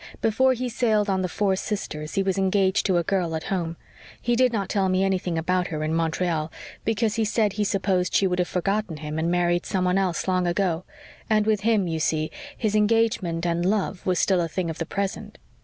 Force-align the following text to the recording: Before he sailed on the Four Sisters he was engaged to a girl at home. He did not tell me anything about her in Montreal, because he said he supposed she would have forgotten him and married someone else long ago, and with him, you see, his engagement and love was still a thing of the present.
Before 0.19 0.53
he 0.53 0.67
sailed 0.67 1.11
on 1.11 1.21
the 1.21 1.27
Four 1.29 1.55
Sisters 1.55 2.15
he 2.15 2.23
was 2.23 2.35
engaged 2.35 2.87
to 2.87 2.97
a 2.97 3.03
girl 3.03 3.35
at 3.35 3.43
home. 3.53 3.77
He 4.19 4.35
did 4.35 4.51
not 4.51 4.67
tell 4.67 4.89
me 4.89 5.03
anything 5.03 5.37
about 5.37 5.67
her 5.67 5.83
in 5.83 5.93
Montreal, 5.93 6.51
because 6.83 7.17
he 7.17 7.23
said 7.23 7.53
he 7.53 7.63
supposed 7.63 8.15
she 8.15 8.25
would 8.25 8.39
have 8.39 8.47
forgotten 8.47 8.97
him 8.97 9.19
and 9.19 9.29
married 9.29 9.63
someone 9.67 9.99
else 9.99 10.27
long 10.27 10.47
ago, 10.47 10.85
and 11.29 11.45
with 11.45 11.61
him, 11.61 11.87
you 11.87 11.99
see, 11.99 12.31
his 12.57 12.73
engagement 12.75 13.45
and 13.45 13.63
love 13.63 14.03
was 14.03 14.17
still 14.17 14.41
a 14.41 14.47
thing 14.49 14.71
of 14.71 14.79
the 14.79 14.87
present. 14.87 15.37